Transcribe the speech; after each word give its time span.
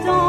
temps 0.00 0.21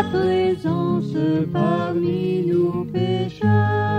ta 0.00 0.04
présence 0.04 1.14
parmi 1.52 2.46
nous 2.46 2.86
pécheurs, 2.86 3.89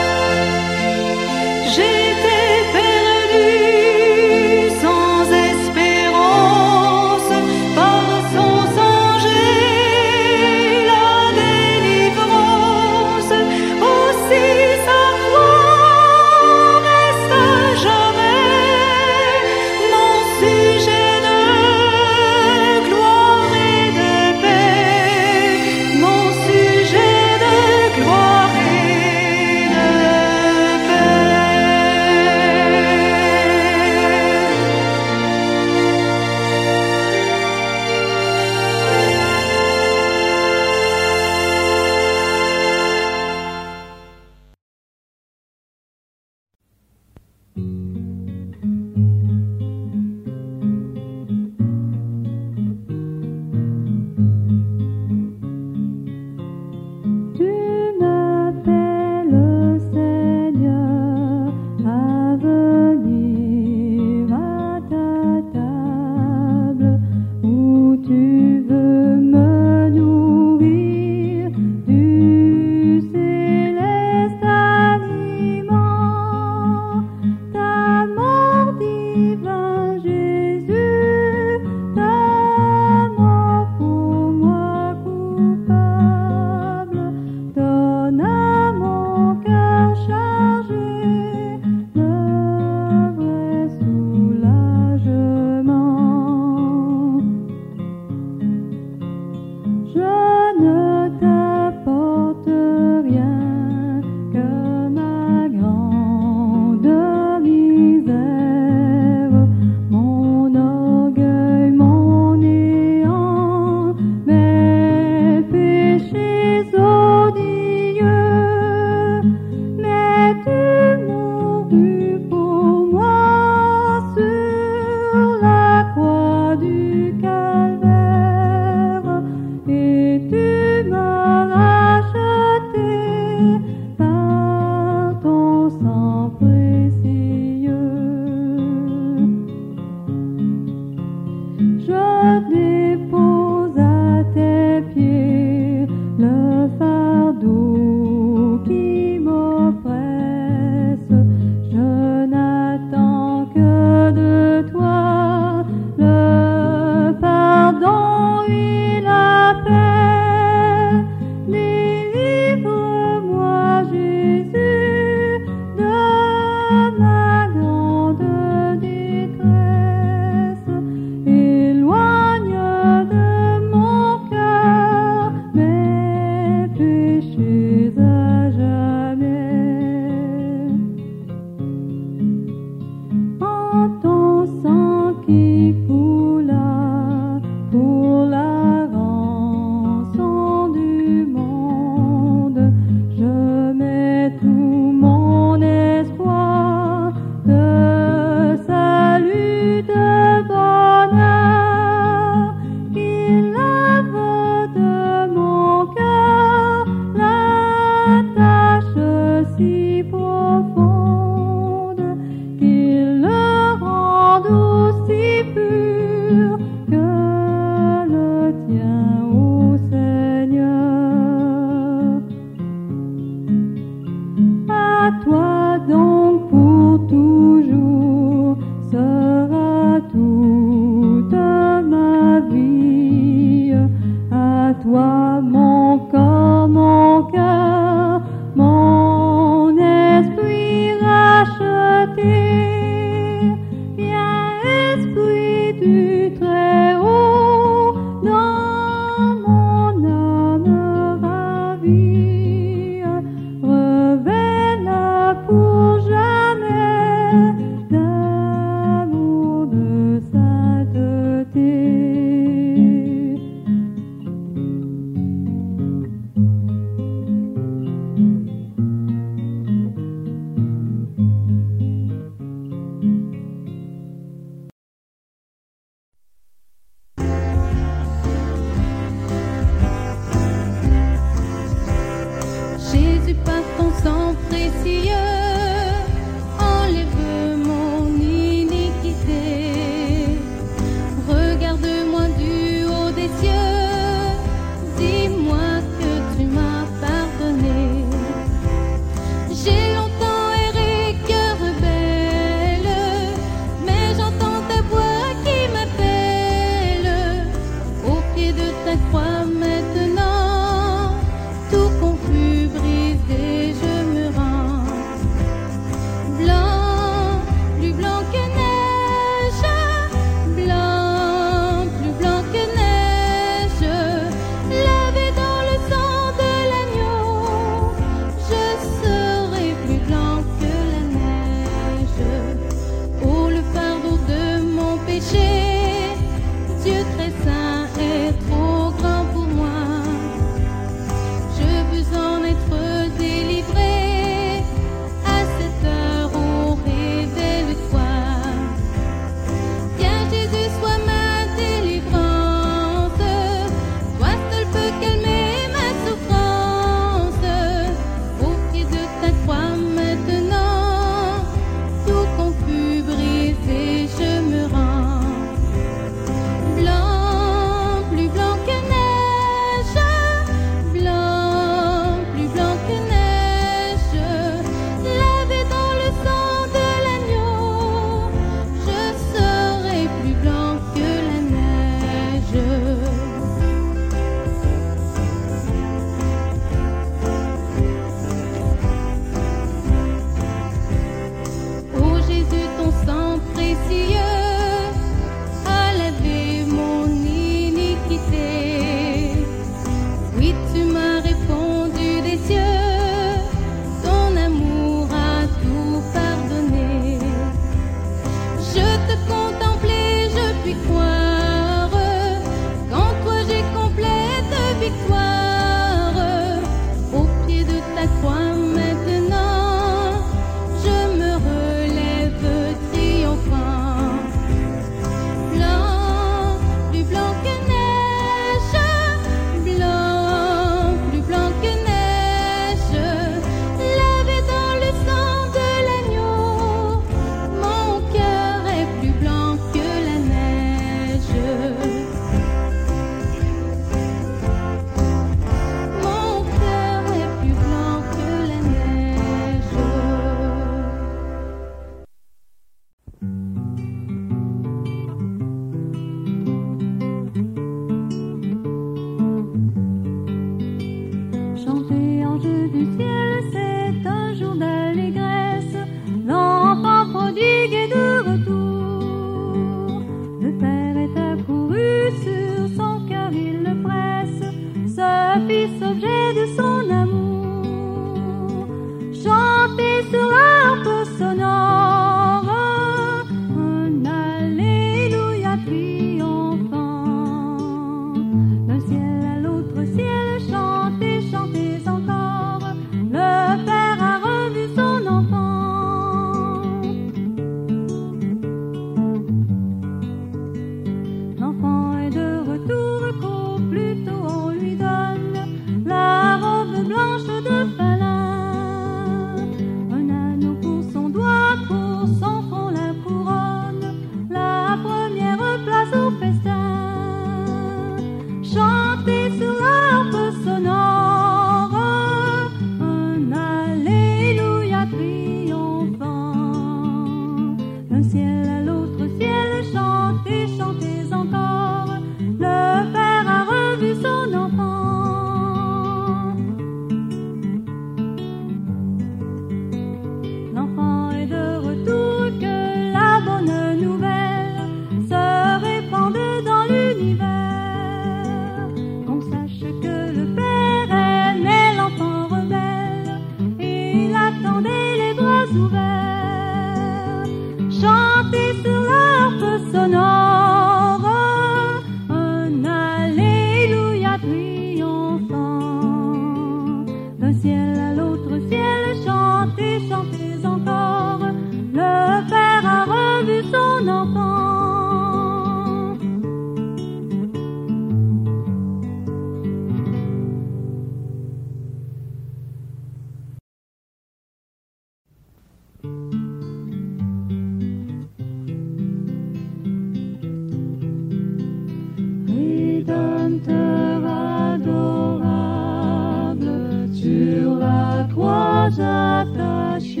toi 598.04 598.68
attaché, 598.78 600.00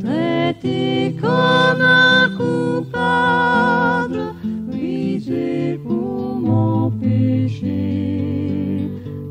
traité 0.00 1.16
comme 1.20 1.80
un 1.80 2.30
coupable, 2.36 4.20
brisé 4.68 5.78
pour 5.84 6.36
mon 6.36 6.90
péché. 6.90 7.70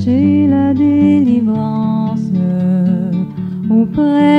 Chercher 0.06 0.46
la 0.46 0.72
délivrance 0.72 2.30
auprès 3.68 4.35